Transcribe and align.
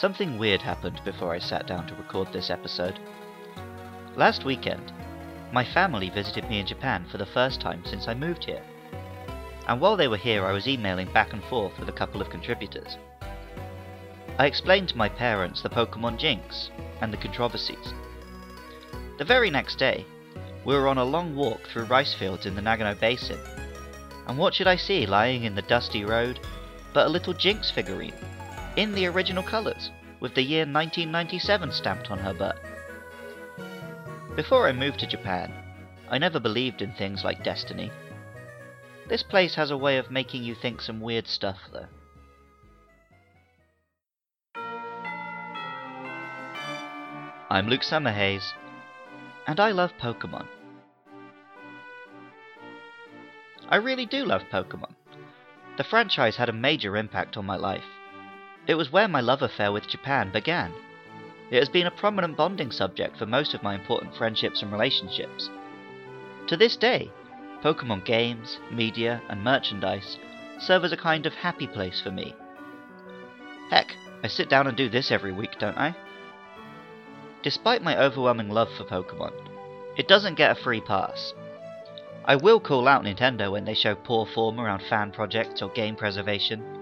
Something 0.00 0.38
weird 0.38 0.62
happened 0.62 0.98
before 1.04 1.34
I 1.34 1.38
sat 1.38 1.66
down 1.66 1.86
to 1.86 1.94
record 1.94 2.32
this 2.32 2.48
episode. 2.48 2.98
Last 4.16 4.46
weekend, 4.46 4.94
my 5.52 5.62
family 5.62 6.08
visited 6.08 6.48
me 6.48 6.58
in 6.58 6.66
Japan 6.66 7.04
for 7.12 7.18
the 7.18 7.26
first 7.26 7.60
time 7.60 7.84
since 7.84 8.08
I 8.08 8.14
moved 8.14 8.44
here. 8.44 8.62
And 9.68 9.78
while 9.78 9.98
they 9.98 10.08
were 10.08 10.16
here, 10.16 10.46
I 10.46 10.52
was 10.52 10.66
emailing 10.66 11.12
back 11.12 11.34
and 11.34 11.44
forth 11.44 11.78
with 11.78 11.90
a 11.90 11.98
couple 12.00 12.22
of 12.22 12.30
contributors. 12.30 12.96
I 14.38 14.46
explained 14.46 14.88
to 14.88 14.96
my 14.96 15.10
parents 15.10 15.60
the 15.60 15.68
Pokemon 15.68 16.16
Jynx 16.18 16.70
and 17.02 17.12
the 17.12 17.18
controversies. 17.18 17.92
The 19.18 19.24
very 19.26 19.50
next 19.50 19.76
day, 19.76 20.06
we 20.64 20.74
were 20.74 20.88
on 20.88 20.96
a 20.96 21.04
long 21.04 21.36
walk 21.36 21.60
through 21.68 21.84
rice 21.84 22.14
fields 22.14 22.46
in 22.46 22.54
the 22.54 22.62
Nagano 22.62 22.98
Basin. 22.98 23.38
And 24.26 24.38
what 24.38 24.54
should 24.54 24.66
I 24.66 24.76
see 24.76 25.04
lying 25.04 25.44
in 25.44 25.54
the 25.54 25.68
dusty 25.68 26.06
road 26.06 26.40
but 26.94 27.06
a 27.06 27.10
little 27.10 27.34
Jynx 27.34 27.70
figurine, 27.70 28.14
in 28.80 28.94
the 28.94 29.06
original 29.06 29.42
colours, 29.42 29.90
with 30.20 30.34
the 30.34 30.42
year 30.42 30.60
1997 30.60 31.70
stamped 31.70 32.10
on 32.10 32.18
her 32.18 32.32
butt. 32.32 32.56
Before 34.34 34.66
I 34.66 34.72
moved 34.72 35.00
to 35.00 35.06
Japan, 35.06 35.52
I 36.10 36.16
never 36.16 36.40
believed 36.40 36.80
in 36.80 36.90
things 36.94 37.22
like 37.22 37.44
destiny. 37.44 37.90
This 39.06 39.22
place 39.22 39.54
has 39.54 39.70
a 39.70 39.76
way 39.76 39.98
of 39.98 40.10
making 40.10 40.44
you 40.44 40.54
think 40.54 40.80
some 40.80 40.98
weird 40.98 41.26
stuff, 41.26 41.58
though. 41.70 41.88
I'm 47.50 47.68
Luke 47.68 47.82
Summerhaze, 47.82 48.54
and 49.46 49.60
I 49.60 49.72
love 49.72 49.90
Pokemon. 50.00 50.46
I 53.68 53.76
really 53.76 54.06
do 54.06 54.24
love 54.24 54.44
Pokemon. 54.50 54.94
The 55.76 55.84
franchise 55.84 56.36
had 56.36 56.48
a 56.48 56.54
major 56.54 56.96
impact 56.96 57.36
on 57.36 57.44
my 57.44 57.56
life. 57.56 57.84
It 58.66 58.74
was 58.74 58.92
where 58.92 59.08
my 59.08 59.20
love 59.20 59.42
affair 59.42 59.72
with 59.72 59.88
Japan 59.88 60.30
began. 60.30 60.72
It 61.50 61.58
has 61.58 61.68
been 61.68 61.86
a 61.86 61.90
prominent 61.90 62.36
bonding 62.36 62.70
subject 62.70 63.16
for 63.16 63.26
most 63.26 63.54
of 63.54 63.62
my 63.62 63.74
important 63.74 64.14
friendships 64.14 64.62
and 64.62 64.70
relationships. 64.70 65.50
To 66.46 66.56
this 66.56 66.76
day, 66.76 67.10
Pokemon 67.62 68.04
games, 68.04 68.58
media, 68.70 69.20
and 69.28 69.42
merchandise 69.42 70.18
serve 70.58 70.84
as 70.84 70.92
a 70.92 70.96
kind 70.96 71.26
of 71.26 71.34
happy 71.34 71.66
place 71.66 72.00
for 72.00 72.10
me. 72.10 72.34
Heck, 73.70 73.94
I 74.22 74.28
sit 74.28 74.48
down 74.48 74.66
and 74.66 74.76
do 74.76 74.88
this 74.88 75.10
every 75.10 75.32
week, 75.32 75.58
don't 75.58 75.78
I? 75.78 75.94
Despite 77.42 77.82
my 77.82 77.98
overwhelming 77.98 78.50
love 78.50 78.68
for 78.76 78.84
Pokemon, 78.84 79.32
it 79.96 80.08
doesn't 80.08 80.36
get 80.36 80.50
a 80.50 80.62
free 80.62 80.80
pass. 80.80 81.32
I 82.24 82.36
will 82.36 82.60
call 82.60 82.86
out 82.86 83.04
Nintendo 83.04 83.50
when 83.50 83.64
they 83.64 83.74
show 83.74 83.94
poor 83.94 84.26
form 84.26 84.60
around 84.60 84.82
fan 84.82 85.10
projects 85.10 85.62
or 85.62 85.70
game 85.70 85.96
preservation. 85.96 86.79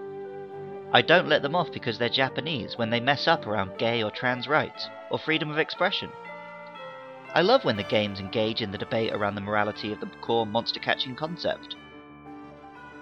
I 0.90 1.02
don't 1.02 1.28
let 1.28 1.42
them 1.42 1.54
off 1.54 1.70
because 1.70 1.98
they're 1.98 2.08
Japanese 2.08 2.78
when 2.78 2.88
they 2.88 3.00
mess 3.00 3.28
up 3.28 3.46
around 3.46 3.78
gay 3.78 4.02
or 4.02 4.10
trans 4.10 4.48
rights 4.48 4.88
or 5.10 5.18
freedom 5.18 5.50
of 5.50 5.58
expression. 5.58 6.10
I 7.34 7.42
love 7.42 7.64
when 7.64 7.76
the 7.76 7.82
games 7.82 8.20
engage 8.20 8.62
in 8.62 8.70
the 8.70 8.78
debate 8.78 9.12
around 9.12 9.34
the 9.34 9.42
morality 9.42 9.92
of 9.92 10.00
the 10.00 10.06
core 10.22 10.46
monster 10.46 10.80
catching 10.80 11.14
concept. 11.14 11.76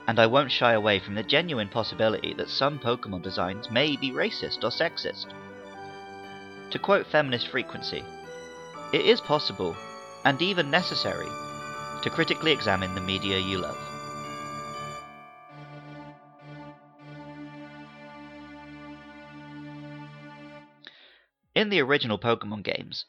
And 0.09 0.19
I 0.19 0.27
won't 0.27 0.51
shy 0.51 0.73
away 0.73 0.99
from 0.99 1.15
the 1.15 1.23
genuine 1.23 1.69
possibility 1.69 2.35
that 2.35 2.49
some 2.49 2.81
Pokemon 2.81 3.23
designs 3.23 3.71
may 3.71 3.97
be 3.97 4.11
racist 4.11 4.65
or 4.65 4.71
sexist. 4.71 5.27
To 6.71 6.79
quote 6.81 7.07
Feminist 7.07 7.49
Frequency, 7.49 8.03
it 8.93 9.03
is 9.03 9.21
possible, 9.21 9.77
and 10.25 10.43
even 10.43 10.71
necessary, 10.71 11.29
to 12.03 12.11
critically 12.11 12.51
examine 12.51 12.97
the 12.97 13.01
media 13.01 13.39
you 13.39 13.59
love. 13.59 13.96
In 21.57 21.71
the 21.71 21.81
original 21.81 22.19
Pokemon 22.19 22.65
games, 22.65 23.07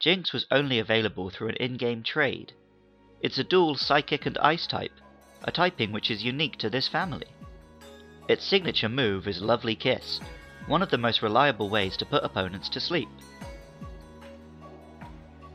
Jynx 0.00 0.32
was 0.32 0.46
only 0.50 0.80
available 0.80 1.30
through 1.30 1.50
an 1.50 1.56
in 1.60 1.76
game 1.76 2.02
trade. 2.02 2.52
It's 3.20 3.38
a 3.38 3.44
dual 3.44 3.76
Psychic 3.76 4.26
and 4.26 4.36
Ice 4.38 4.66
type, 4.66 4.98
a 5.44 5.52
typing 5.52 5.92
which 5.92 6.10
is 6.10 6.24
unique 6.24 6.56
to 6.56 6.68
this 6.68 6.88
family. 6.88 7.28
Its 8.26 8.44
signature 8.44 8.88
move 8.88 9.28
is 9.28 9.40
Lovely 9.40 9.76
Kiss, 9.76 10.18
one 10.66 10.82
of 10.82 10.90
the 10.90 10.98
most 10.98 11.22
reliable 11.22 11.70
ways 11.70 11.96
to 11.98 12.04
put 12.04 12.24
opponents 12.24 12.68
to 12.70 12.80
sleep. 12.80 13.08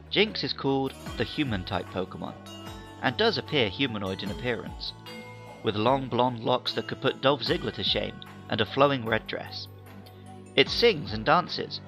Jynx 0.09 0.41
is 0.41 0.53
called 0.53 0.94
the 1.17 1.25
human 1.25 1.66
type 1.66 1.88
Pokemon, 1.88 2.35
and 3.01 3.17
does 3.17 3.38
appear 3.38 3.67
humanoid 3.67 4.23
in 4.23 4.31
appearance, 4.31 4.94
with 5.63 5.75
long 5.75 6.07
blonde 6.07 6.45
locks 6.45 6.71
that 6.71 6.88
could 6.88 7.01
put 7.01 7.21
Dolph 7.21 7.41
Ziggler 7.41 7.73
to 7.73 7.83
shame 7.83 8.16
and 8.50 8.61
a 8.61 8.66
flowing 8.66 9.03
red 9.03 9.27
dress. 9.27 9.67
It 10.56 10.69
sings 10.69 11.11
and 11.11 11.25
dances, 11.25 11.81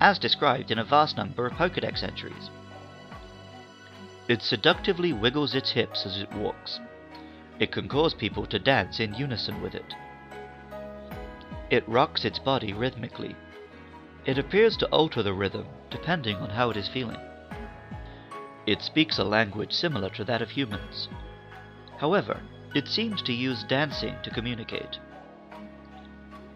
as 0.00 0.18
described 0.18 0.70
in 0.70 0.78
a 0.78 0.84
vast 0.84 1.16
number 1.16 1.46
of 1.46 1.52
Pokedex 1.52 2.02
entries. 2.02 2.50
It 4.28 4.42
seductively 4.42 5.12
wiggles 5.12 5.54
its 5.54 5.70
hips 5.70 6.06
as 6.06 6.18
it 6.18 6.32
walks. 6.32 6.80
It 7.58 7.70
can 7.72 7.88
cause 7.88 8.14
people 8.14 8.46
to 8.46 8.58
dance 8.58 9.00
in 9.00 9.14
unison 9.14 9.60
with 9.60 9.74
it. 9.74 9.94
It 11.70 11.88
rocks 11.88 12.24
its 12.24 12.38
body 12.38 12.72
rhythmically. 12.72 13.36
It 14.24 14.38
appears 14.38 14.76
to 14.78 14.88
alter 14.88 15.22
the 15.22 15.34
rhythm 15.34 15.66
depending 15.90 16.36
on 16.36 16.50
how 16.50 16.70
it 16.70 16.76
is 16.76 16.88
feeling. 16.88 17.20
It 18.66 18.80
speaks 18.80 19.18
a 19.18 19.24
language 19.24 19.72
similar 19.72 20.08
to 20.10 20.24
that 20.24 20.40
of 20.40 20.50
humans. 20.50 21.08
However, 21.98 22.40
it 22.74 22.88
seems 22.88 23.22
to 23.22 23.32
use 23.32 23.62
dancing 23.64 24.16
to 24.22 24.30
communicate. 24.30 24.98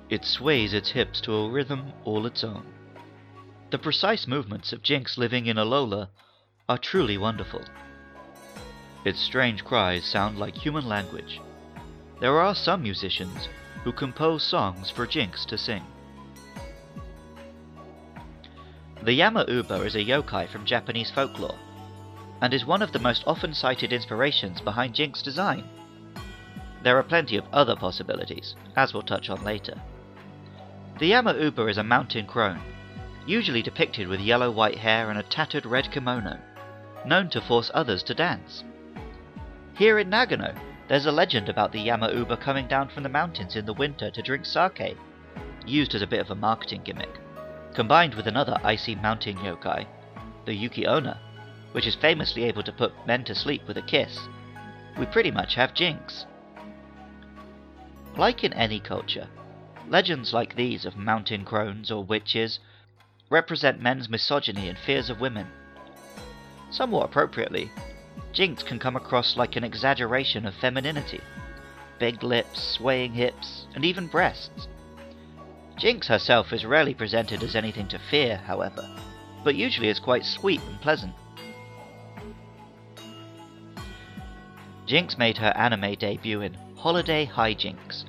It 0.08 0.24
sways 0.24 0.72
its 0.72 0.90
hips 0.90 1.20
to 1.22 1.34
a 1.34 1.50
rhythm 1.50 1.92
all 2.04 2.24
its 2.24 2.42
own. 2.42 2.66
The 3.70 3.78
precise 3.78 4.26
movements 4.26 4.72
of 4.72 4.82
Jynx 4.82 5.18
living 5.18 5.44
in 5.44 5.58
Alola 5.58 6.08
are 6.70 6.78
truly 6.78 7.18
wonderful. 7.18 7.62
Its 9.04 9.20
strange 9.20 9.62
cries 9.62 10.06
sound 10.06 10.38
like 10.38 10.56
human 10.56 10.88
language. 10.88 11.38
There 12.18 12.40
are 12.40 12.54
some 12.54 12.82
musicians 12.82 13.48
who 13.84 13.92
compose 13.92 14.42
songs 14.42 14.88
for 14.88 15.06
Jynx 15.06 15.44
to 15.46 15.58
sing. 15.58 15.84
The 19.02 19.12
Yama 19.12 19.44
Uba 19.48 19.82
is 19.82 19.94
a 19.96 20.04
yokai 20.04 20.48
from 20.48 20.64
Japanese 20.64 21.10
folklore 21.10 21.58
and 22.40 22.54
is 22.54 22.64
one 22.64 22.80
of 22.80 22.92
the 22.92 22.98
most 22.98 23.22
often 23.26 23.52
cited 23.52 23.92
inspirations 23.92 24.62
behind 24.62 24.94
Jynx's 24.94 25.22
design. 25.22 25.68
There 26.82 26.96
are 26.96 27.02
plenty 27.02 27.36
of 27.36 27.44
other 27.52 27.76
possibilities, 27.76 28.54
as 28.76 28.94
we'll 28.94 29.02
touch 29.02 29.28
on 29.28 29.44
later. 29.44 29.80
The 30.98 31.08
Yama 31.08 31.34
Uba 31.34 31.66
is 31.66 31.78
a 31.78 31.82
mountain 31.82 32.26
crone, 32.26 32.60
usually 33.28 33.60
depicted 33.60 34.08
with 34.08 34.20
yellow 34.20 34.50
white 34.50 34.78
hair 34.78 35.10
and 35.10 35.18
a 35.18 35.22
tattered 35.24 35.66
red 35.66 35.92
kimono, 35.92 36.38
known 37.04 37.28
to 37.28 37.42
force 37.42 37.70
others 37.74 38.02
to 38.02 38.14
dance. 38.14 38.64
Here 39.74 39.98
in 39.98 40.08
Nagano, 40.08 40.58
there's 40.88 41.04
a 41.04 41.12
legend 41.12 41.50
about 41.50 41.70
the 41.70 41.80
Yama 41.80 42.10
Uba 42.10 42.38
coming 42.38 42.66
down 42.66 42.88
from 42.88 43.02
the 43.02 43.08
mountains 43.10 43.54
in 43.54 43.66
the 43.66 43.74
winter 43.74 44.10
to 44.10 44.22
drink 44.22 44.46
sake, 44.46 44.96
used 45.66 45.94
as 45.94 46.00
a 46.00 46.06
bit 46.06 46.20
of 46.20 46.30
a 46.30 46.34
marketing 46.34 46.80
gimmick, 46.82 47.20
combined 47.74 48.14
with 48.14 48.26
another 48.26 48.56
icy 48.64 48.94
mountain 48.94 49.36
yokai, 49.36 49.86
the 50.46 50.54
Yuki 50.54 50.86
Onna, 50.86 51.20
which 51.72 51.86
is 51.86 51.94
famously 51.96 52.44
able 52.44 52.62
to 52.62 52.72
put 52.72 53.06
men 53.06 53.24
to 53.24 53.34
sleep 53.34 53.68
with 53.68 53.76
a 53.76 53.82
kiss, 53.82 54.18
we 54.98 55.04
pretty 55.04 55.30
much 55.30 55.54
have 55.54 55.74
Jynx. 55.74 56.24
Like 58.16 58.42
in 58.42 58.54
any 58.54 58.80
culture, 58.80 59.28
legends 59.86 60.32
like 60.32 60.56
these 60.56 60.86
of 60.86 60.96
mountain 60.96 61.44
crones 61.44 61.90
or 61.90 62.02
witches 62.02 62.58
represent 63.30 63.80
men's 63.80 64.08
misogyny 64.08 64.68
and 64.68 64.78
fears 64.78 65.10
of 65.10 65.20
women. 65.20 65.46
Somewhat 66.70 67.04
appropriately, 67.04 67.70
Jynx 68.32 68.62
can 68.62 68.78
come 68.78 68.96
across 68.96 69.36
like 69.36 69.56
an 69.56 69.64
exaggeration 69.64 70.46
of 70.46 70.54
femininity 70.54 71.20
big 71.98 72.22
lips, 72.22 72.62
swaying 72.62 73.12
hips, 73.12 73.66
and 73.74 73.84
even 73.84 74.06
breasts. 74.06 74.68
Jynx 75.76 76.06
herself 76.06 76.52
is 76.52 76.64
rarely 76.64 76.94
presented 76.94 77.42
as 77.42 77.56
anything 77.56 77.88
to 77.88 77.98
fear, 78.10 78.36
however, 78.36 78.88
but 79.44 79.56
usually 79.56 79.88
is 79.88 79.98
quite 79.98 80.24
sweet 80.24 80.60
and 80.68 80.80
pleasant. 80.80 81.12
Jynx 84.86 85.18
made 85.18 85.36
her 85.38 85.52
anime 85.56 85.94
debut 85.96 86.40
in 86.40 86.54
Holiday 86.76 87.24
Hi-Jynx, 87.24 88.04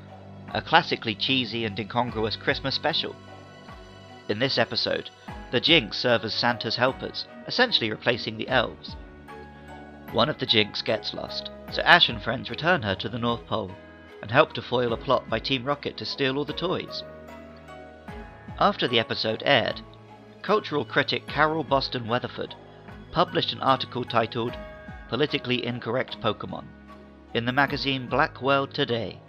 a 0.53 0.61
classically 0.61 1.15
cheesy 1.15 1.65
and 1.65 1.77
incongruous 1.77 2.35
Christmas 2.35 2.75
special. 2.75 3.15
In 4.29 4.37
this 4.37 4.59
episode, 4.59 5.09
the 5.49 5.59
Jynx 5.59 5.97
serve 5.97 6.23
as 6.23 6.35
Santa's 6.35 6.75
helpers, 6.75 7.25
essentially 7.47 7.89
replacing 7.89 8.37
the 8.37 8.47
elves. 8.47 8.95
One 10.11 10.29
of 10.29 10.37
the 10.37 10.45
Jynx 10.45 10.83
gets 10.83 11.15
lost, 11.15 11.49
so 11.71 11.81
Ash 11.81 12.09
and 12.09 12.21
friends 12.21 12.51
return 12.51 12.83
her 12.83 12.93
to 12.93 13.09
the 13.09 13.17
North 13.17 13.47
Pole 13.47 13.71
and 14.21 14.29
help 14.29 14.53
to 14.53 14.61
foil 14.61 14.93
a 14.93 14.97
plot 14.97 15.27
by 15.29 15.39
Team 15.39 15.63
Rocket 15.63 15.97
to 15.97 16.05
steal 16.05 16.37
all 16.37 16.45
the 16.45 16.53
toys. 16.53 17.03
After 18.59 18.87
the 18.87 18.99
episode 18.99 19.41
aired, 19.47 19.81
cultural 20.43 20.85
critic 20.85 21.25
Carol 21.27 21.63
Boston 21.63 22.07
Weatherford 22.07 22.53
published 23.11 23.51
an 23.51 23.61
article 23.61 24.03
titled 24.03 24.55
Politically 25.09 25.65
Incorrect 25.65 26.21
Pokemon 26.21 26.65
in 27.33 27.45
the 27.45 27.51
magazine 27.51 28.05
Black 28.07 28.43
World 28.43 28.75
Today. 28.75 29.19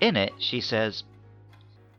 In 0.00 0.16
it, 0.16 0.32
she 0.38 0.60
says, 0.60 1.04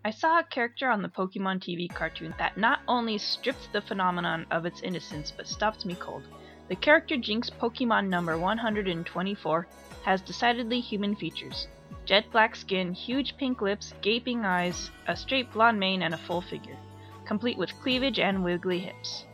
I 0.03 0.09
saw 0.09 0.39
a 0.39 0.43
character 0.43 0.89
on 0.89 1.03
the 1.03 1.09
Pokemon 1.09 1.59
TV 1.59 1.87
cartoon 1.87 2.33
that 2.39 2.57
not 2.57 2.81
only 2.87 3.19
stripped 3.19 3.71
the 3.71 3.81
phenomenon 3.81 4.47
of 4.49 4.65
its 4.65 4.81
innocence 4.81 5.29
but 5.29 5.47
stopped 5.47 5.85
me 5.85 5.93
cold. 5.93 6.23
The 6.69 6.75
character 6.75 7.17
Jynx 7.17 7.51
Pokemon 7.51 8.09
number 8.09 8.35
124 8.35 9.67
has 10.03 10.21
decidedly 10.21 10.79
human 10.79 11.15
features 11.15 11.67
jet 12.03 12.25
black 12.31 12.55
skin, 12.55 12.93
huge 12.93 13.37
pink 13.37 13.61
lips, 13.61 13.93
gaping 14.01 14.43
eyes, 14.43 14.89
a 15.07 15.15
straight 15.15 15.51
blonde 15.53 15.79
mane, 15.79 16.01
and 16.01 16.15
a 16.15 16.17
full 16.17 16.41
figure, 16.41 16.77
complete 17.25 17.57
with 17.57 17.79
cleavage 17.81 18.17
and 18.17 18.43
wiggly 18.43 18.79
hips. 18.79 19.25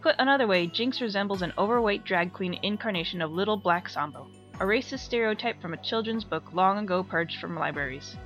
Put 0.00 0.16
another 0.18 0.46
way, 0.46 0.66
Jynx 0.66 1.02
resembles 1.02 1.42
an 1.42 1.52
overweight 1.58 2.04
drag 2.04 2.32
queen 2.32 2.58
incarnation 2.62 3.20
of 3.20 3.30
Little 3.30 3.58
Black 3.58 3.90
Sambo, 3.90 4.30
a 4.54 4.64
racist 4.64 5.00
stereotype 5.00 5.60
from 5.60 5.74
a 5.74 5.82
children's 5.82 6.24
book 6.24 6.54
long 6.54 6.78
ago 6.78 7.02
purged 7.02 7.38
from 7.38 7.58
libraries. 7.58 8.16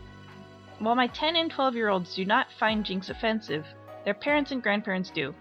While 0.81 0.95
my 0.95 1.09
10 1.09 1.35
and 1.35 1.51
12 1.51 1.75
year 1.75 1.89
olds 1.89 2.15
do 2.15 2.25
not 2.25 2.53
find 2.53 2.85
Jynx 2.85 3.11
offensive, 3.11 3.67
their 4.05 4.15
parents 4.15 4.53
and 4.53 4.63
grandparents 4.63 5.11
do. 5.11 5.35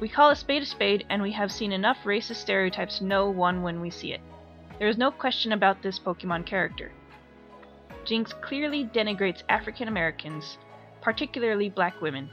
We 0.00 0.08
call 0.08 0.30
a 0.30 0.36
spade 0.36 0.62
a 0.62 0.66
spade, 0.66 1.04
and 1.10 1.20
we 1.20 1.32
have 1.32 1.52
seen 1.52 1.72
enough 1.72 1.98
racist 2.04 2.36
stereotypes 2.36 2.98
to 2.98 3.04
know 3.04 3.28
one 3.28 3.62
when 3.62 3.82
we 3.82 3.90
see 3.90 4.12
it. 4.14 4.22
There 4.78 4.88
is 4.88 4.96
no 4.96 5.10
question 5.10 5.52
about 5.52 5.82
this 5.82 5.98
Pokemon 5.98 6.46
character. 6.46 6.92
Jynx 8.06 8.32
clearly 8.32 8.86
denigrates 8.86 9.42
African 9.50 9.86
Americans, 9.86 10.56
particularly 11.02 11.68
black 11.68 12.00
women. 12.00 12.30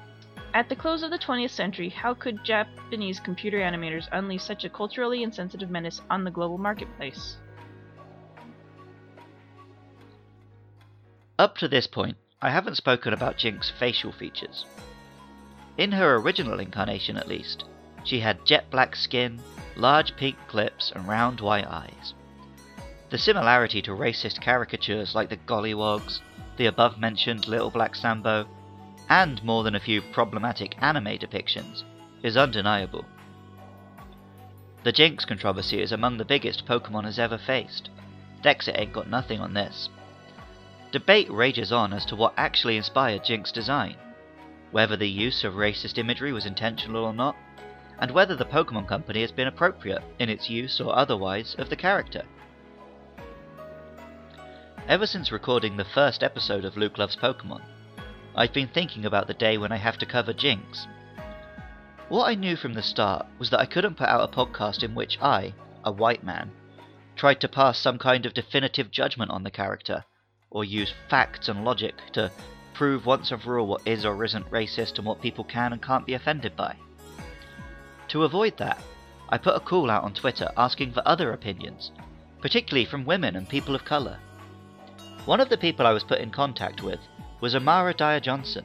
At 0.54 0.70
the 0.70 0.76
close 0.76 1.04
of 1.04 1.12
the 1.12 1.20
20th 1.20 1.50
century, 1.50 1.90
how 1.90 2.14
could 2.14 2.46
Japanese 2.46 3.20
computer 3.20 3.60
animators 3.60 4.08
unleash 4.14 4.44
such 4.44 4.64
a 4.64 4.70
culturally 4.70 5.24
insensitive 5.24 5.70
menace 5.70 6.02
on 6.10 6.24
the 6.24 6.32
global 6.32 6.58
marketplace? 6.58 7.36
Up 11.38 11.58
to 11.58 11.68
this 11.68 11.86
point, 11.86 12.18
I 12.48 12.52
haven't 12.52 12.78
spoken 12.78 13.12
about 13.12 13.36
Jynx's 13.36 13.74
facial 13.78 14.14
features. 14.14 14.66
In 15.78 15.92
her 15.92 16.16
original 16.16 16.62
incarnation, 16.62 17.18
at 17.18 17.28
least, 17.28 17.66
she 18.06 18.22
had 18.22 18.46
jet 18.46 18.72
black 18.72 18.96
skin, 18.96 19.42
large 19.76 20.16
pink 20.16 20.38
lips, 20.54 20.94
and 20.96 21.06
round 21.06 21.42
white 21.42 21.68
eyes. 21.68 22.14
The 23.10 23.18
similarity 23.18 23.82
to 23.82 23.92
racist 23.92 24.42
caricatures 24.42 25.14
like 25.14 25.28
the 25.28 25.36
Golliwogs, 25.36 26.22
the 26.56 26.68
above 26.68 26.98
mentioned 26.98 27.50
Little 27.50 27.70
Black 27.70 27.96
Sambo, 27.96 28.48
and 29.10 29.44
more 29.44 29.66
than 29.66 29.76
a 29.76 29.82
few 29.82 30.02
problematic 30.02 30.82
anime 30.82 31.18
depictions 31.18 31.84
is 32.24 32.38
undeniable. 32.38 33.04
The 34.84 34.94
Jynx 34.94 35.26
controversy 35.26 35.82
is 35.82 35.92
among 35.92 36.16
the 36.16 36.24
biggest 36.24 36.66
Pokemon 36.66 37.04
has 37.04 37.20
ever 37.20 37.38
faced. 37.38 37.90
Dexit 38.42 38.80
ain't 38.80 38.94
got 38.94 39.10
nothing 39.10 39.42
on 39.42 39.54
this. 39.54 39.90
Debate 40.92 41.30
rages 41.30 41.74
on 41.74 41.92
as 41.92 42.06
to 42.06 42.16
what 42.16 42.34
actually 42.38 42.78
inspired 42.78 43.24
Jynx's 43.24 43.52
design, 43.52 43.98
whether 44.72 44.96
the 44.96 45.10
use 45.10 45.44
of 45.44 45.56
racist 45.56 45.98
imagery 45.98 46.32
was 46.32 46.46
intentional 46.46 47.04
or 47.04 47.14
not, 47.14 47.36
and 48.00 48.12
whether 48.12 48.36
the 48.36 48.46
Pokemon 48.46 48.88
Company 48.88 49.22
has 49.22 49.32
been 49.32 49.48
appropriate 49.48 50.02
in 50.20 50.30
its 50.30 50.50
use 50.50 50.80
or 50.80 50.96
otherwise 50.96 51.56
of 51.56 51.70
the 51.70 51.76
character. 51.76 52.24
Ever 54.88 55.06
since 55.06 55.32
recording 55.32 55.76
the 55.76 55.84
first 55.84 56.24
episode 56.24 56.64
of 56.64 56.78
Luke 56.78 56.98
Loves 56.98 57.18
Pokemon, 57.18 57.62
I've 58.34 58.54
been 58.54 58.70
thinking 58.70 59.06
about 59.06 59.28
the 59.28 59.34
day 59.34 59.58
when 59.58 59.74
I 59.74 59.78
have 59.78 59.98
to 59.98 60.06
cover 60.06 60.32
Jynx. 60.32 60.88
What 62.08 62.30
I 62.30 62.36
knew 62.36 62.56
from 62.56 62.74
the 62.74 62.82
start 62.82 63.26
was 63.38 63.50
that 63.50 63.60
I 63.60 63.66
couldn't 63.66 63.96
put 63.96 64.08
out 64.08 64.24
a 64.24 64.34
podcast 64.34 64.84
in 64.84 64.96
which 64.96 65.20
I, 65.22 65.54
a 65.84 65.92
white 65.92 66.24
man, 66.24 66.52
tried 67.18 67.42
to 67.42 67.50
pass 67.50 67.78
some 67.78 67.98
kind 67.98 68.26
of 68.26 68.34
definitive 68.34 68.90
judgment 68.90 69.32
on 69.32 69.44
the 69.44 69.52
character, 69.52 70.06
or 70.50 70.64
use 70.64 70.94
facts 71.10 71.50
and 71.50 71.64
logic 71.66 71.96
to 72.14 72.32
prove 72.74 73.06
once 73.06 73.32
and 73.32 73.42
for 73.42 73.60
all 73.60 73.68
what 73.68 73.88
is 73.88 74.06
or 74.06 74.24
isn't 74.24 74.50
racist 74.52 74.98
and 74.98 75.06
what 75.06 75.22
people 75.22 75.44
can 75.44 75.74
and 75.74 75.82
can't 75.82 76.06
be 76.06 76.14
offended 76.14 76.56
by. 76.56 76.76
To 78.10 78.24
avoid 78.24 78.58
that, 78.58 78.80
I 79.30 79.38
put 79.38 79.56
a 79.56 79.60
call 79.60 79.90
out 79.90 80.04
on 80.04 80.14
Twitter 80.14 80.50
asking 80.56 80.94
for 80.94 81.02
other 81.06 81.34
opinions, 81.34 81.92
particularly 82.42 82.86
from 82.86 83.04
women 83.04 83.36
and 83.36 83.50
people 83.50 83.76
of 83.76 83.84
colour. 83.84 84.18
One 85.26 85.42
of 85.42 85.50
the 85.50 85.58
people 85.58 85.86
I 85.86 85.92
was 85.92 86.04
put 86.04 86.20
in 86.20 86.30
contact 86.30 86.82
with 86.82 87.00
was 87.42 87.56
Amara 87.56 87.94
Dyer 87.94 88.22
Johnson. 88.22 88.64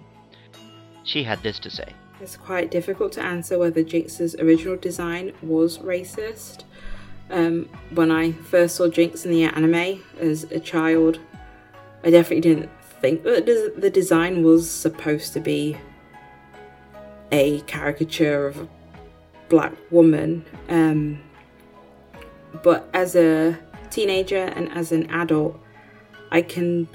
She 1.04 1.24
had 1.24 1.42
this 1.42 1.58
to 1.60 1.70
say. 1.70 1.92
It's 2.20 2.36
quite 2.36 2.70
difficult 2.70 3.12
to 3.14 3.22
answer 3.22 3.58
whether 3.58 3.82
Jynx's 3.82 4.36
original 4.36 4.76
design 4.76 5.32
was 5.42 5.78
racist. 5.78 6.62
Um, 7.30 7.68
when 7.90 8.12
I 8.12 8.30
first 8.32 8.76
saw 8.76 8.88
Jynx 8.88 9.24
in 9.24 9.32
the 9.32 9.44
anime 9.44 10.04
as 10.20 10.44
a 10.44 10.60
child, 10.60 11.18
I 12.04 12.10
definitely 12.10 12.40
didn't 12.40 12.70
think 13.00 13.22
that 13.24 13.46
the 13.76 13.90
design 13.90 14.42
was 14.42 14.70
supposed 14.70 15.32
to 15.34 15.40
be 15.40 15.76
a 17.30 17.60
caricature 17.62 18.46
of 18.46 18.60
a 18.60 18.68
black 19.48 19.72
woman. 19.90 20.44
Um, 20.68 21.20
but 22.62 22.88
as 22.92 23.16
a 23.16 23.58
teenager 23.90 24.44
and 24.44 24.70
as 24.72 24.92
an 24.92 25.10
adult, 25.10 25.58
I 26.30 26.42
can 26.42 26.88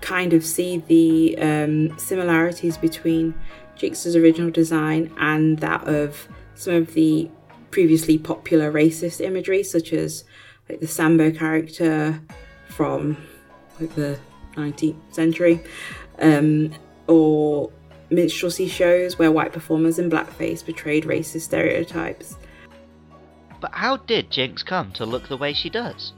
kind 0.00 0.32
of 0.32 0.44
see 0.44 0.78
the 0.86 1.38
um, 1.38 1.98
similarities 1.98 2.76
between 2.76 3.34
Jynx's 3.76 4.16
original 4.16 4.50
design 4.50 5.12
and 5.18 5.58
that 5.58 5.86
of 5.86 6.28
some 6.54 6.74
of 6.74 6.94
the 6.94 7.30
previously 7.70 8.18
popular 8.18 8.72
racist 8.72 9.20
imagery, 9.20 9.62
such 9.62 9.92
as 9.92 10.24
like 10.68 10.80
the 10.80 10.86
Sambo 10.86 11.30
character 11.30 12.20
from 12.68 13.16
like 13.80 13.94
the 13.94 14.18
19th 14.58 14.96
century, 15.10 15.60
um, 16.20 16.72
or 17.06 17.70
minstrelsy 18.10 18.68
shows 18.68 19.18
where 19.18 19.30
white 19.30 19.52
performers 19.52 19.98
in 19.98 20.10
blackface 20.10 20.64
portrayed 20.64 21.04
racist 21.04 21.42
stereotypes. 21.42 22.36
But 23.60 23.74
how 23.74 23.96
did 23.96 24.30
Jynx 24.30 24.62
come 24.62 24.92
to 24.92 25.04
look 25.06 25.28
the 25.28 25.36
way 25.36 25.52
she 25.52 25.68
does? 25.68 26.12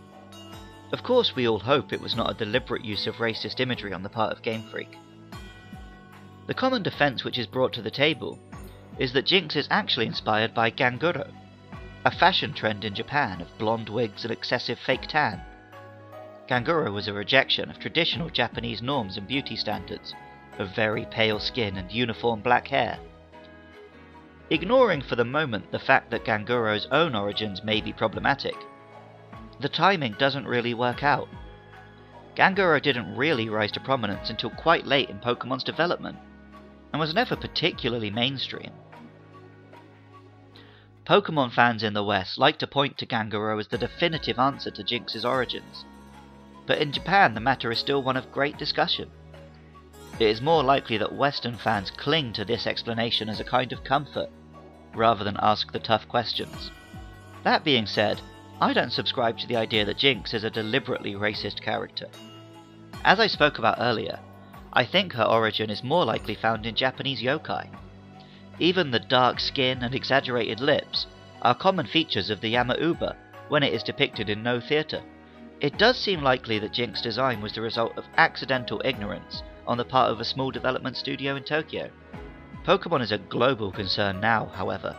Of 0.92 1.02
course, 1.02 1.36
we 1.36 1.46
all 1.46 1.60
hope 1.60 1.92
it 1.92 2.00
was 2.00 2.16
not 2.16 2.30
a 2.30 2.44
deliberate 2.44 2.84
use 2.84 3.06
of 3.06 3.16
racist 3.16 3.60
imagery 3.60 3.92
on 3.92 4.02
the 4.02 4.08
part 4.08 4.32
of 4.32 4.42
Game 4.42 4.64
Freak. 4.70 4.96
The 6.46 6.54
common 6.54 6.82
defense 6.82 7.22
which 7.22 7.38
is 7.38 7.46
brought 7.46 7.72
to 7.74 7.82
the 7.82 7.90
table 7.90 8.38
is 8.98 9.12
that 9.12 9.26
Jynx 9.26 9.54
is 9.56 9.68
actually 9.70 10.06
inspired 10.06 10.52
by 10.52 10.70
Ganguro, 10.70 11.30
a 12.04 12.10
fashion 12.10 12.52
trend 12.52 12.84
in 12.84 12.94
Japan 12.94 13.40
of 13.40 13.58
blonde 13.58 13.88
wigs 13.88 14.24
and 14.24 14.32
excessive 14.32 14.78
fake 14.78 15.06
tan. 15.06 15.40
Ganguro 16.50 16.92
was 16.92 17.06
a 17.06 17.12
rejection 17.12 17.70
of 17.70 17.78
traditional 17.78 18.28
Japanese 18.28 18.82
norms 18.82 19.16
and 19.16 19.24
beauty 19.24 19.54
standards 19.54 20.16
of 20.58 20.74
very 20.74 21.06
pale 21.06 21.38
skin 21.38 21.76
and 21.76 21.92
uniform 21.92 22.40
black 22.40 22.66
hair. 22.66 22.98
Ignoring 24.50 25.00
for 25.00 25.14
the 25.14 25.24
moment 25.24 25.70
the 25.70 25.78
fact 25.78 26.10
that 26.10 26.24
Ganguro's 26.24 26.88
own 26.90 27.14
origins 27.14 27.62
may 27.62 27.80
be 27.80 27.92
problematic, 27.92 28.56
the 29.60 29.68
timing 29.68 30.16
doesn't 30.18 30.44
really 30.44 30.74
work 30.74 31.04
out. 31.04 31.28
Ganguro 32.34 32.82
didn't 32.82 33.14
really 33.14 33.48
rise 33.48 33.70
to 33.70 33.80
prominence 33.80 34.28
until 34.28 34.50
quite 34.50 34.88
late 34.88 35.08
in 35.08 35.20
Pokemon's 35.20 35.62
development, 35.62 36.18
and 36.92 36.98
was 36.98 37.14
never 37.14 37.36
particularly 37.36 38.10
mainstream. 38.10 38.72
Pokemon 41.06 41.52
fans 41.52 41.84
in 41.84 41.94
the 41.94 42.02
West 42.02 42.38
like 42.38 42.58
to 42.58 42.66
point 42.66 42.98
to 42.98 43.06
Ganguro 43.06 43.60
as 43.60 43.68
the 43.68 43.78
definitive 43.78 44.40
answer 44.40 44.72
to 44.72 44.82
Jynx's 44.82 45.24
origins, 45.24 45.84
but 46.70 46.78
in 46.78 46.92
Japan 46.92 47.34
the 47.34 47.40
matter 47.40 47.72
is 47.72 47.80
still 47.80 48.00
one 48.00 48.16
of 48.16 48.30
great 48.30 48.56
discussion. 48.56 49.10
It 50.20 50.28
is 50.28 50.40
more 50.40 50.62
likely 50.62 50.98
that 50.98 51.12
Western 51.12 51.56
fans 51.56 51.90
cling 51.90 52.32
to 52.34 52.44
this 52.44 52.64
explanation 52.64 53.28
as 53.28 53.40
a 53.40 53.44
kind 53.44 53.72
of 53.72 53.82
comfort, 53.82 54.30
rather 54.94 55.24
than 55.24 55.36
ask 55.42 55.72
the 55.72 55.80
tough 55.80 56.06
questions. 56.06 56.70
That 57.42 57.64
being 57.64 57.86
said, 57.86 58.20
I 58.60 58.72
don't 58.72 58.92
subscribe 58.92 59.36
to 59.38 59.48
the 59.48 59.56
idea 59.56 59.84
that 59.84 59.98
Jynx 59.98 60.32
is 60.32 60.44
a 60.44 60.48
deliberately 60.50 61.14
racist 61.14 61.60
character. 61.60 62.06
As 63.04 63.18
I 63.18 63.26
spoke 63.26 63.58
about 63.58 63.78
earlier, 63.80 64.20
I 64.72 64.84
think 64.84 65.12
her 65.14 65.24
origin 65.24 65.70
is 65.70 65.82
more 65.82 66.04
likely 66.04 66.36
found 66.36 66.66
in 66.66 66.76
Japanese 66.76 67.20
yokai. 67.20 67.68
Even 68.60 68.92
the 68.92 69.00
dark 69.00 69.40
skin 69.40 69.82
and 69.82 69.92
exaggerated 69.92 70.60
lips 70.60 71.08
are 71.42 71.52
common 71.52 71.86
features 71.86 72.30
of 72.30 72.40
the 72.40 72.54
Yamauba 72.54 73.16
when 73.48 73.64
it 73.64 73.72
is 73.72 73.82
depicted 73.82 74.30
in 74.30 74.44
Noh 74.44 74.60
theatre. 74.60 75.02
It 75.60 75.76
does 75.76 75.98
seem 75.98 76.22
likely 76.22 76.58
that 76.58 76.72
Jynx's 76.72 77.02
design 77.02 77.42
was 77.42 77.52
the 77.52 77.60
result 77.60 77.92
of 77.98 78.04
accidental 78.16 78.80
ignorance 78.82 79.42
on 79.66 79.76
the 79.76 79.84
part 79.84 80.10
of 80.10 80.18
a 80.18 80.24
small 80.24 80.50
development 80.50 80.96
studio 80.96 81.36
in 81.36 81.44
Tokyo. 81.44 81.90
Pokemon 82.64 83.02
is 83.02 83.12
a 83.12 83.18
global 83.18 83.70
concern 83.70 84.20
now, 84.20 84.46
however. 84.54 84.96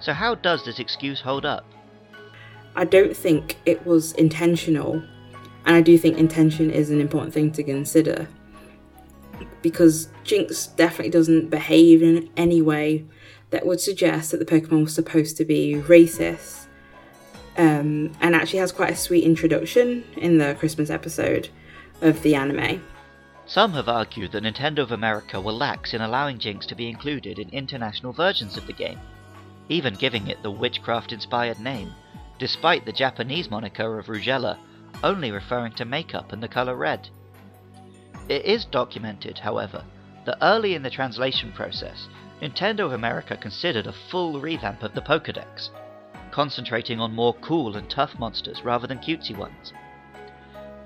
So 0.00 0.14
how 0.14 0.36
does 0.36 0.64
this 0.64 0.78
excuse 0.78 1.20
hold 1.20 1.44
up? 1.44 1.66
I 2.74 2.84
don't 2.84 3.14
think 3.14 3.58
it 3.66 3.84
was 3.84 4.12
intentional, 4.12 5.02
and 5.66 5.76
I 5.76 5.82
do 5.82 5.98
think 5.98 6.16
intention 6.16 6.70
is 6.70 6.88
an 6.88 7.00
important 7.00 7.34
thing 7.34 7.52
to 7.52 7.62
consider 7.62 8.26
because 9.60 10.08
Jynx 10.24 10.66
definitely 10.68 11.10
doesn't 11.10 11.50
behave 11.50 12.02
in 12.02 12.30
any 12.36 12.62
way 12.62 13.04
that 13.50 13.66
would 13.66 13.80
suggest 13.80 14.30
that 14.30 14.38
the 14.38 14.46
Pokemon 14.46 14.84
was 14.84 14.94
supposed 14.94 15.36
to 15.36 15.44
be 15.44 15.74
racist. 15.74 16.59
Um, 17.56 18.12
and 18.20 18.34
actually 18.34 18.60
has 18.60 18.72
quite 18.72 18.92
a 18.92 18.96
sweet 18.96 19.24
introduction 19.24 20.04
in 20.16 20.38
the 20.38 20.54
Christmas 20.58 20.88
episode 20.88 21.48
of 22.00 22.22
the 22.22 22.34
anime. 22.34 22.82
Some 23.46 23.72
have 23.72 23.88
argued 23.88 24.32
that 24.32 24.44
Nintendo 24.44 24.78
of 24.78 24.92
America 24.92 25.40
were 25.40 25.52
lax 25.52 25.92
in 25.92 26.00
allowing 26.00 26.38
Jynx 26.38 26.64
to 26.66 26.76
be 26.76 26.88
included 26.88 27.38
in 27.38 27.50
international 27.50 28.12
versions 28.12 28.56
of 28.56 28.66
the 28.66 28.72
game, 28.72 29.00
even 29.68 29.94
giving 29.94 30.28
it 30.28 30.42
the 30.42 30.50
witchcraft 30.50 31.12
inspired 31.12 31.58
name, 31.58 31.92
despite 32.38 32.86
the 32.86 32.92
Japanese 32.92 33.50
moniker 33.50 33.98
of 33.98 34.06
Rougela 34.06 34.56
only 35.02 35.30
referring 35.30 35.72
to 35.72 35.84
makeup 35.84 36.32
and 36.32 36.42
the 36.42 36.48
colour 36.48 36.76
red. 36.76 37.08
It 38.28 38.44
is 38.44 38.64
documented, 38.64 39.38
however, 39.38 39.84
that 40.24 40.38
early 40.40 40.74
in 40.74 40.82
the 40.82 40.90
translation 40.90 41.52
process, 41.52 42.06
Nintendo 42.40 42.86
of 42.86 42.92
America 42.92 43.36
considered 43.36 43.86
a 43.86 43.92
full 43.92 44.40
revamp 44.40 44.82
of 44.82 44.94
the 44.94 45.02
Pokedex, 45.02 45.70
concentrating 46.30 47.00
on 47.00 47.14
more 47.14 47.34
cool 47.34 47.76
and 47.76 47.88
tough 47.88 48.18
monsters 48.18 48.62
rather 48.64 48.86
than 48.86 48.98
cutesy 48.98 49.36
ones. 49.36 49.72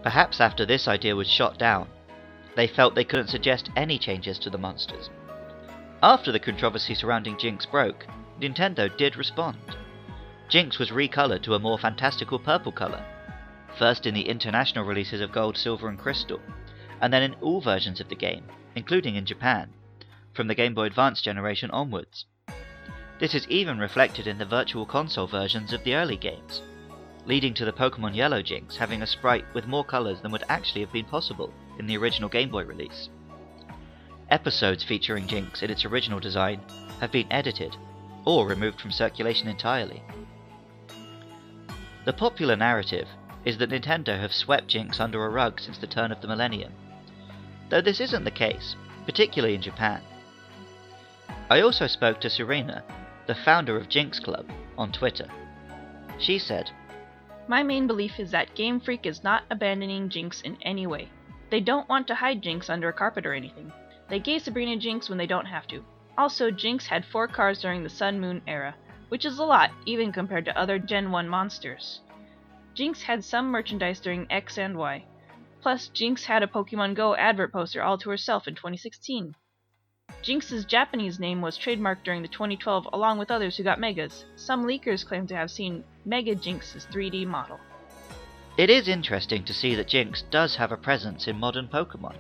Perhaps 0.03 0.41
after 0.41 0.67
this 0.67 0.87
idea 0.87 1.17
was 1.17 1.29
shot 1.29 1.59
down, 1.59 1.89
they 2.57 2.67
felt 2.67 2.95
they 2.95 3.05
couldn't 3.05 3.29
suggest 3.29 3.71
any 3.77 3.99
changes 3.99 4.39
to 4.39 4.51
the 4.51 4.59
monsters. 4.59 5.11
After 6.03 6.31
the 6.31 6.39
controversy 6.39 6.95
surrounding 6.95 7.39
Jynx 7.39 7.67
broke, 7.67 8.07
Nintendo 8.41 8.95
did 8.97 9.17
respond. 9.17 9.59
Jynx 10.49 10.79
was 10.79 10.91
recolored 10.91 11.43
to 11.43 11.55
a 11.55 11.59
more 11.59 11.79
fantastical 11.79 12.39
purple 12.39 12.73
color, 12.73 13.05
first 13.79 14.07
in 14.07 14.15
the 14.15 14.29
international 14.29 14.85
releases 14.85 15.21
of 15.21 15.33
Gold, 15.33 15.57
Silver, 15.57 15.89
and 15.89 15.99
Crystal, 15.99 16.41
and 17.01 17.13
then 17.13 17.23
in 17.23 17.35
all 17.41 17.61
versions 17.61 18.01
of 18.01 18.09
the 18.09 18.15
game, 18.15 18.45
including 18.75 19.17
in 19.17 19.27
Japan, 19.27 19.71
from 20.33 20.49
the 20.49 20.55
Game 20.55 20.75
Boy 20.75 20.85
Advance 20.85 21.23
generation 21.23 21.71
onwards. 21.71 22.27
This 23.25 23.35
is 23.35 23.49
even 23.49 23.79
reflected 23.79 24.27
in 24.27 24.37
the 24.37 24.45
Virtual 24.45 24.85
Console 24.85 25.27
versions 25.27 25.73
of 25.73 25.83
the 25.83 25.95
early 25.95 26.19
games, 26.19 26.61
leading 27.25 27.55
to 27.55 27.65
the 27.65 27.73
Pokemon 27.73 28.15
Yellow 28.15 28.43
Jynx 28.43 28.77
having 28.77 29.01
a 29.01 29.07
sprite 29.07 29.47
with 29.55 29.67
more 29.67 29.83
colours 29.83 30.21
than 30.21 30.31
would 30.31 30.45
actually 30.51 30.83
have 30.83 30.93
been 30.93 31.07
possible 31.07 31.51
in 31.79 31.87
the 31.87 31.97
original 31.97 32.29
Game 32.29 32.51
Boy 32.51 32.65
release. 32.65 33.09
Episodes 34.29 34.85
featuring 34.85 35.27
Jynx 35.27 35.63
in 35.63 35.71
its 35.71 35.87
original 35.87 36.21
design 36.21 36.61
have 37.01 37.11
been 37.11 37.27
edited 37.33 37.75
or 38.27 38.47
removed 38.47 38.79
from 38.79 38.93
circulation 38.93 39.49
entirely. 39.49 40.03
The 42.05 42.13
popular 42.13 42.57
narrative 42.57 43.09
is 43.47 43.57
that 43.57 43.71
Nintendo 43.71 44.21
have 44.21 44.35
swept 44.35 44.69
Jynx 44.69 45.01
under 45.01 45.25
a 45.25 45.31
rug 45.31 45.61
since 45.61 45.79
the 45.79 45.87
turn 45.87 46.13
of 46.13 46.21
the 46.21 46.29
millennium, 46.29 46.75
though 47.71 47.81
this 47.81 48.01
isn't 48.01 48.25
the 48.25 48.31
case, 48.31 48.77
particularly 49.07 49.55
in 49.55 49.63
Japan. 49.63 50.03
I 51.49 51.63
also 51.63 51.87
spoke 51.87 52.21
to 52.21 52.29
Serena, 52.29 52.85
the 53.27 53.35
founder 53.35 53.77
of 53.77 53.89
Jinx 53.89 54.21
Club, 54.21 54.51
on 54.77 54.93
Twitter. 54.93 55.29
She 56.19 56.39
said, 56.39 56.71
My 57.49 57.63
main 57.63 57.87
belief 57.87 58.21
is 58.21 58.31
that 58.31 58.55
Game 58.55 58.81
Freak 58.81 59.07
is 59.07 59.25
not 59.25 59.45
abandoning 59.51 60.09
Jynx 60.09 60.41
in 60.43 60.57
any 60.63 60.87
way. 60.87 61.09
They 61.51 61.61
don't 61.61 61.89
want 61.89 62.07
to 62.09 62.15
hide 62.15 62.43
Jynx 62.43 62.69
under 62.69 62.89
a 62.89 62.93
carpet 62.93 63.27
or 63.27 63.33
anything. 63.33 63.73
They 64.09 64.19
gave 64.19 64.43
Sabrina 64.43 64.77
Jynx 64.77 65.09
when 65.09 65.19
they 65.19 65.27
don't 65.27 65.47
have 65.47 65.67
to. 65.69 65.83
Also, 66.19 66.51
Jynx 66.51 66.87
had 66.87 67.05
four 67.05 67.27
cars 67.27 67.61
during 67.61 67.83
the 67.83 67.89
Sun 67.89 68.21
Moon 68.21 68.43
era, 68.47 68.75
which 69.09 69.25
is 69.25 69.39
a 69.39 69.45
lot, 69.45 69.71
even 69.87 70.13
compared 70.13 70.45
to 70.45 70.59
other 70.59 70.79
Gen 70.79 71.11
1 71.11 71.29
monsters. 71.29 72.01
Jynx 72.75 73.03
had 73.03 73.25
some 73.25 73.51
merchandise 73.51 74.01
during 74.01 74.27
X 74.31 74.59
and 74.59 74.77
Y. 74.77 75.05
Plus, 75.63 75.89
Jynx 75.89 76.27
had 76.27 76.43
a 76.43 76.47
Pokemon 76.47 76.95
Go 76.95 77.17
advert 77.17 77.53
poster 77.53 77.83
all 77.83 77.97
to 77.99 78.11
herself 78.11 78.47
in 78.47 78.55
2016. 78.55 79.35
Jynx's 80.25 80.65
Japanese 80.65 81.21
name 81.21 81.43
was 81.43 81.59
trademarked 81.59 82.03
during 82.03 82.23
the 82.23 82.29
2012 82.29 82.89
along 82.95 83.19
with 83.19 83.31
others 83.31 83.59
who 83.59 83.63
got 83.63 83.79
Megas. 83.79 84.25
Some 84.37 84.65
leakers 84.65 85.05
claim 85.05 85.27
to 85.27 85.37
have 85.37 85.51
seen 85.51 85.85
Mega 86.07 86.35
Jynx's 86.35 86.87
3D 86.91 87.27
model. 87.27 87.61
It 88.57 88.71
is 88.71 88.89
interesting 88.89 89.45
to 89.45 89.53
see 89.53 89.75
that 89.75 89.89
Jynx 89.89 90.23
does 90.31 90.57
have 90.57 90.73
a 90.73 90.79
presence 90.79 91.29
in 91.29 91.39
modern 91.39 91.69
Pokemon. 91.69 92.17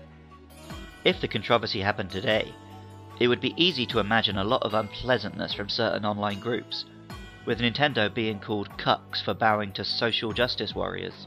If 1.03 1.23
the 1.23 1.29
controversy 1.29 1.81
happened 1.81 2.11
today, 2.11 2.53
it 3.21 3.29
would 3.29 3.41
be 3.41 3.55
easy 3.57 3.87
to 3.87 4.01
imagine 4.01 4.37
a 4.37 4.45
lot 4.45 4.65
of 4.65 4.75
unpleasantness 4.75 5.55
from 5.55 5.71
certain 5.71 6.05
online 6.05 6.41
groups, 6.41 6.85
with 7.47 7.61
Nintendo 7.61 8.13
being 8.13 8.39
called 8.39 8.69
cucks 8.77 9.25
for 9.25 9.33
bowing 9.33 9.73
to 9.73 9.85
social 9.85 10.33
justice 10.33 10.75
warriors. 10.75 11.27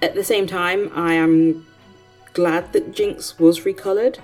At 0.00 0.14
the 0.14 0.24
same 0.24 0.46
time, 0.46 0.90
I 0.94 1.12
am 1.12 1.66
glad 2.32 2.72
that 2.72 2.94
Jynx 2.94 3.38
was 3.38 3.60
recolored. 3.60 4.18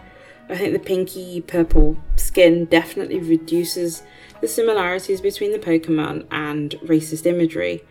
I 0.49 0.57
think 0.57 0.73
the 0.73 0.79
pinky 0.79 1.41
purple 1.43 1.99
skin 2.17 2.65
definitely 2.65 3.21
reduces 3.21 4.03
the 4.41 4.49
similarities 4.49 5.21
between 5.21 5.53
the 5.53 5.59
Pokemon 5.59 6.27
and 6.31 6.73
racist 6.85 7.27
imagery, 7.27 7.85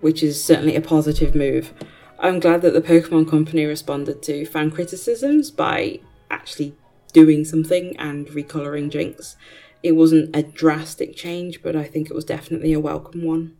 which 0.00 0.22
is 0.22 0.42
certainly 0.42 0.76
a 0.76 0.80
positive 0.80 1.34
move. 1.34 1.72
I'm 2.18 2.40
glad 2.40 2.62
that 2.62 2.72
the 2.72 2.80
Pokemon 2.80 3.28
Company 3.28 3.66
responded 3.66 4.22
to 4.22 4.46
fan 4.46 4.70
criticisms 4.70 5.50
by 5.50 6.00
actually 6.30 6.74
doing 7.12 7.44
something 7.44 7.96
and 7.98 8.26
recoloring 8.28 8.90
Jynx. 8.90 9.36
It 9.82 9.92
wasn't 9.92 10.34
a 10.34 10.42
drastic 10.42 11.14
change, 11.14 11.62
but 11.62 11.76
I 11.76 11.84
think 11.84 12.08
it 12.08 12.14
was 12.14 12.24
definitely 12.24 12.72
a 12.72 12.80
welcome 12.80 13.22
one. 13.22 13.55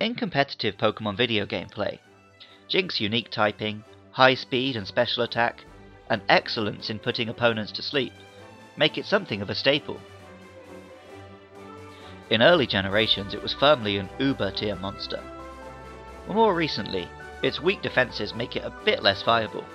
In 0.00 0.14
competitive 0.14 0.78
Pokemon 0.78 1.18
video 1.18 1.44
gameplay, 1.44 1.98
Jynx's 2.70 3.00
unique 3.00 3.30
typing, 3.30 3.84
high 4.12 4.32
speed 4.32 4.74
and 4.74 4.86
special 4.86 5.22
attack, 5.22 5.62
and 6.08 6.22
excellence 6.26 6.88
in 6.88 6.98
putting 6.98 7.28
opponents 7.28 7.70
to 7.72 7.82
sleep 7.82 8.14
make 8.78 8.96
it 8.96 9.04
something 9.04 9.42
of 9.42 9.50
a 9.50 9.54
staple. 9.54 10.00
In 12.30 12.40
early 12.40 12.66
generations, 12.66 13.34
it 13.34 13.42
was 13.42 13.52
firmly 13.52 13.98
an 13.98 14.08
uber 14.18 14.50
tier 14.52 14.74
monster. 14.74 15.22
More 16.26 16.54
recently, 16.54 17.06
its 17.42 17.60
weak 17.60 17.82
defenses 17.82 18.34
make 18.34 18.56
it 18.56 18.64
a 18.64 18.72
bit 18.86 19.02
less 19.02 19.22
viable. 19.22 19.66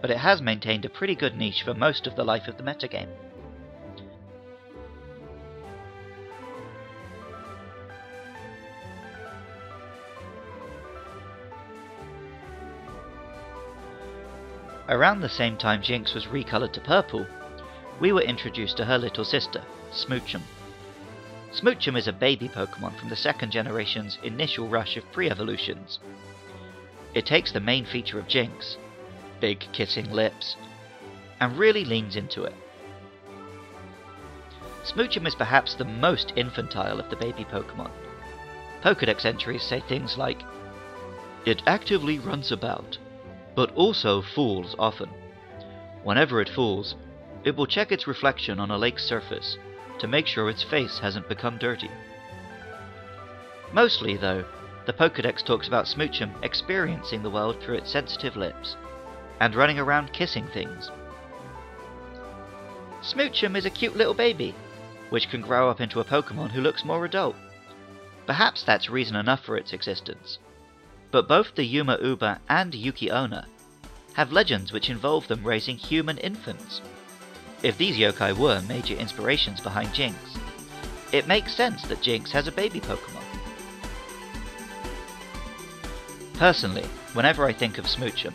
But 0.00 0.10
it 0.10 0.16
has 0.16 0.40
maintained 0.40 0.86
a 0.86 0.88
pretty 0.88 1.14
good 1.14 1.36
niche 1.36 1.62
for 1.62 1.74
most 1.74 2.06
of 2.06 2.16
the 2.16 2.24
life 2.24 2.48
of 2.48 2.56
the 2.56 2.62
metagame. 2.62 3.10
Around 14.88 15.20
the 15.20 15.28
same 15.30 15.56
time 15.56 15.80
Jynx 15.82 16.12
was 16.12 16.26
recolored 16.26 16.72
to 16.74 16.80
purple, 16.80 17.26
we 18.00 18.12
were 18.12 18.20
introduced 18.20 18.76
to 18.76 18.84
her 18.84 18.98
little 18.98 19.24
sister, 19.24 19.62
Smoochum. 19.90 20.42
Smoochum 21.52 21.96
is 21.96 22.06
a 22.06 22.12
baby 22.12 22.48
Pokemon 22.48 22.98
from 22.98 23.08
the 23.08 23.16
second 23.16 23.50
generation's 23.50 24.18
initial 24.22 24.68
rush 24.68 24.96
of 24.96 25.10
pre-evolutions. 25.10 26.00
It 27.14 27.24
takes 27.24 27.50
the 27.50 27.60
main 27.60 27.86
feature 27.86 28.18
of 28.18 28.28
Jynx, 28.28 28.76
big 29.40 29.60
kissing 29.72 30.10
lips, 30.10 30.56
and 31.40 31.56
really 31.56 31.84
leans 31.84 32.16
into 32.16 32.44
it. 32.44 32.54
Smoochum 34.84 35.26
is 35.26 35.34
perhaps 35.34 35.74
the 35.74 35.86
most 35.86 36.34
infantile 36.36 37.00
of 37.00 37.08
the 37.08 37.16
baby 37.16 37.44
Pokemon. 37.44 37.90
Pokedex 38.82 39.24
entries 39.24 39.62
say 39.62 39.80
things 39.80 40.18
like, 40.18 40.42
It 41.46 41.62
actively 41.66 42.18
runs 42.18 42.52
about, 42.52 42.98
but 43.54 43.72
also 43.74 44.22
fools 44.22 44.74
often. 44.78 45.08
Whenever 46.02 46.40
it 46.40 46.48
fools, 46.48 46.96
it 47.44 47.56
will 47.56 47.66
check 47.66 47.92
its 47.92 48.06
reflection 48.06 48.58
on 48.58 48.70
a 48.70 48.78
lake's 48.78 49.04
surface 49.04 49.58
to 49.98 50.08
make 50.08 50.26
sure 50.26 50.50
its 50.50 50.62
face 50.62 50.98
hasn't 50.98 51.28
become 51.28 51.58
dirty. 51.58 51.90
Mostly, 53.72 54.16
though, 54.16 54.44
the 54.86 54.92
Pokedex 54.92 55.42
talks 55.42 55.68
about 55.68 55.86
Smoochum 55.86 56.30
experiencing 56.42 57.22
the 57.22 57.30
world 57.30 57.60
through 57.60 57.76
its 57.76 57.90
sensitive 57.90 58.36
lips 58.36 58.76
and 59.40 59.54
running 59.54 59.78
around 59.78 60.12
kissing 60.12 60.46
things. 60.48 60.90
Smoochum 63.02 63.56
is 63.56 63.66
a 63.66 63.70
cute 63.70 63.96
little 63.96 64.14
baby, 64.14 64.54
which 65.10 65.28
can 65.28 65.40
grow 65.40 65.70
up 65.70 65.80
into 65.80 66.00
a 66.00 66.04
Pokemon 66.04 66.50
who 66.50 66.60
looks 66.60 66.84
more 66.84 67.04
adult. 67.04 67.36
Perhaps 68.26 68.62
that's 68.62 68.88
reason 68.88 69.16
enough 69.16 69.44
for 69.44 69.56
its 69.56 69.72
existence. 69.72 70.38
But 71.14 71.28
both 71.28 71.54
the 71.54 71.62
Yama 71.62 71.96
Uba 72.02 72.40
and 72.48 72.74
Yuki 72.74 73.08
Onna 73.08 73.46
have 74.14 74.32
legends 74.32 74.72
which 74.72 74.90
involve 74.90 75.28
them 75.28 75.44
raising 75.44 75.76
human 75.76 76.18
infants. 76.18 76.80
If 77.62 77.78
these 77.78 77.96
yokai 77.96 78.36
were 78.36 78.60
major 78.62 78.96
inspirations 78.96 79.60
behind 79.60 79.94
Jynx, 79.94 80.18
it 81.12 81.28
makes 81.28 81.54
sense 81.54 81.82
that 81.82 82.02
Jynx 82.02 82.32
has 82.32 82.48
a 82.48 82.52
baby 82.52 82.80
Pokemon. 82.80 83.22
Personally, 86.32 86.88
whenever 87.12 87.46
I 87.46 87.52
think 87.52 87.78
of 87.78 87.84
Smoochum, 87.84 88.34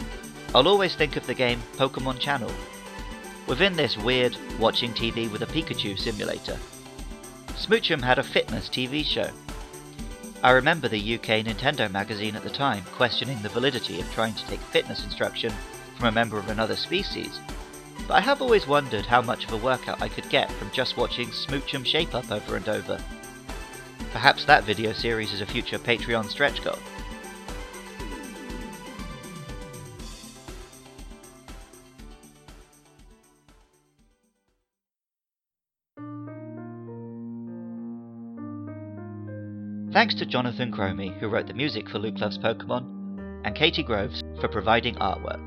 I'll 0.56 0.70
always 0.70 0.96
think 0.96 1.18
of 1.18 1.28
the 1.28 1.34
game 1.34 1.62
Pokemon 1.76 2.20
Channel. 2.20 2.52
Within 3.46 3.76
this 3.76 3.98
weird 3.98 4.38
watching 4.58 4.94
TV 4.94 5.30
with 5.30 5.42
a 5.42 5.48
Pikachu 5.48 6.00
simulator, 6.00 6.58
Smoochum 7.58 8.02
had 8.02 8.20
a 8.20 8.24
fitness 8.24 8.70
TV 8.70 9.04
show. 9.04 9.30
I 10.42 10.52
remember 10.52 10.88
the 10.88 11.16
UK 11.16 11.44
Nintendo 11.44 11.92
magazine 11.92 12.34
at 12.38 12.44
the 12.44 12.50
time 12.50 12.86
questioning 12.94 13.42
the 13.42 13.50
validity 13.50 14.00
of 14.00 14.10
trying 14.14 14.34
to 14.36 14.48
take 14.48 14.62
fitness 14.62 15.04
instruction 15.04 15.52
from 15.98 16.08
a 16.08 16.12
member 16.14 16.38
of 16.38 16.48
another 16.48 16.78
species, 16.78 17.42
but 18.08 18.14
I 18.14 18.22
have 18.22 18.42
always 18.42 18.66
wondered 18.66 19.06
how 19.06 19.22
much 19.22 19.44
of 19.44 19.52
a 19.52 19.58
workout 19.58 20.02
I 20.02 20.08
could 20.08 20.30
get 20.30 20.50
from 20.54 20.72
just 20.72 20.96
watching 20.96 21.28
Smoochum 21.28 21.86
shape 21.86 22.16
up 22.16 22.32
over 22.32 22.56
and 22.56 22.70
over. 22.70 22.98
Perhaps 24.14 24.46
that 24.46 24.64
video 24.64 24.94
series 24.94 25.34
is 25.34 25.42
a 25.42 25.46
future 25.46 25.78
Patreon 25.78 26.30
stretch 26.30 26.64
goal. 26.64 26.80
Thanks 40.00 40.16
to 40.16 40.26
Jonathan 40.26 40.72
Cromie, 40.72 41.20
who 41.20 41.28
wrote 41.28 41.48
the 41.48 41.54
music 41.54 41.90
for 41.90 42.00
Luke 42.00 42.20
Loves 42.20 42.38
Pokemon, 42.38 43.44
and 43.44 43.54
Katie 43.54 43.84
Groves 43.84 44.24
for 44.40 44.48
providing 44.48 44.96
artwork. 44.96 45.46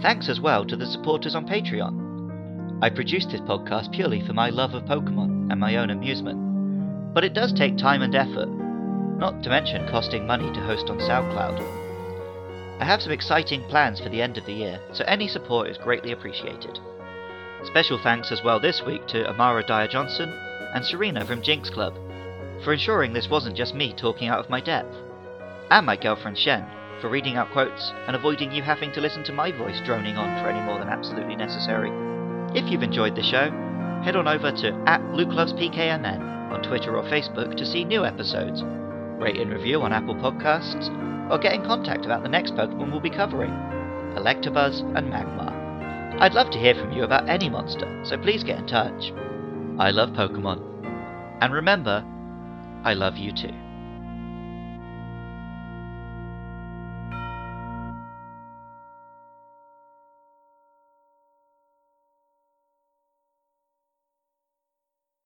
Thanks 0.00 0.30
as 0.30 0.40
well 0.40 0.64
to 0.64 0.74
the 0.74 0.86
supporters 0.86 1.34
on 1.34 1.46
Patreon. 1.46 2.78
I 2.80 2.88
produce 2.88 3.26
this 3.26 3.42
podcast 3.42 3.92
purely 3.92 4.26
for 4.26 4.32
my 4.32 4.48
love 4.48 4.72
of 4.72 4.84
Pokemon 4.84 5.52
and 5.52 5.60
my 5.60 5.76
own 5.76 5.90
amusement, 5.90 7.12
but 7.12 7.24
it 7.24 7.34
does 7.34 7.52
take 7.52 7.76
time 7.76 8.00
and 8.00 8.14
effort, 8.14 8.48
not 9.18 9.42
to 9.42 9.50
mention 9.50 9.86
costing 9.90 10.26
money 10.26 10.50
to 10.50 10.60
host 10.60 10.88
on 10.88 10.96
SoundCloud. 10.96 11.60
I 12.80 12.86
have 12.86 13.02
some 13.02 13.12
exciting 13.12 13.62
plans 13.64 14.00
for 14.00 14.08
the 14.08 14.22
end 14.22 14.38
of 14.38 14.46
the 14.46 14.54
year, 14.54 14.80
so 14.94 15.04
any 15.04 15.28
support 15.28 15.68
is 15.68 15.76
greatly 15.76 16.12
appreciated. 16.12 16.78
Special 17.64 17.98
thanks 18.02 18.32
as 18.32 18.42
well 18.42 18.60
this 18.60 18.80
week 18.80 19.06
to 19.08 19.28
Amara 19.28 19.62
Dyer 19.62 19.88
Johnson 19.88 20.30
and 20.74 20.86
Serena 20.86 21.26
from 21.26 21.42
Jinx 21.42 21.68
Club 21.68 21.94
for 22.64 22.72
ensuring 22.72 23.12
this 23.12 23.28
wasn't 23.28 23.56
just 23.56 23.74
me 23.74 23.92
talking 23.92 24.28
out 24.28 24.38
of 24.38 24.50
my 24.50 24.60
depth, 24.60 24.94
and 25.70 25.86
my 25.86 25.96
girlfriend 25.96 26.38
Shen 26.38 26.66
for 27.00 27.08
reading 27.08 27.36
out 27.36 27.50
quotes 27.52 27.92
and 28.06 28.14
avoiding 28.14 28.52
you 28.52 28.62
having 28.62 28.92
to 28.92 29.00
listen 29.00 29.24
to 29.24 29.32
my 29.32 29.50
voice 29.50 29.80
droning 29.84 30.16
on 30.16 30.42
for 30.42 30.50
any 30.50 30.60
more 30.60 30.78
than 30.78 30.88
absolutely 30.88 31.36
necessary. 31.36 31.90
If 32.54 32.70
you've 32.70 32.82
enjoyed 32.82 33.16
the 33.16 33.22
show, 33.22 33.50
head 34.04 34.16
on 34.16 34.28
over 34.28 34.52
to 34.52 34.82
at 34.86 35.00
LukeLovesPKMN 35.00 36.52
on 36.52 36.62
Twitter 36.62 36.96
or 36.96 37.02
Facebook 37.04 37.56
to 37.56 37.66
see 37.66 37.84
new 37.84 38.04
episodes, 38.04 38.62
rate 39.18 39.38
and 39.40 39.50
review 39.50 39.80
on 39.82 39.92
Apple 39.92 40.14
Podcasts, 40.14 40.90
or 41.30 41.38
get 41.38 41.54
in 41.54 41.64
contact 41.64 42.04
about 42.04 42.22
the 42.22 42.28
next 42.28 42.54
Pokemon 42.54 42.90
we'll 42.90 43.00
be 43.00 43.10
covering, 43.10 43.50
Electabuzz 44.16 44.80
and 44.96 45.10
Magmar. 45.12 46.20
I'd 46.20 46.34
love 46.34 46.50
to 46.50 46.58
hear 46.58 46.74
from 46.74 46.92
you 46.92 47.04
about 47.04 47.28
any 47.28 47.48
monster, 47.48 48.02
so 48.04 48.18
please 48.18 48.44
get 48.44 48.58
in 48.58 48.66
touch. 48.66 49.12
I 49.78 49.90
love 49.90 50.10
Pokemon. 50.10 50.66
And 51.40 51.54
remember, 51.54 52.04
I 52.82 52.94
love 52.94 53.18
you 53.18 53.32
too. 53.32 53.69